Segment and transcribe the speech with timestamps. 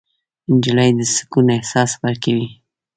[0.51, 2.47] نجلۍ د سکون احساس ورکوي.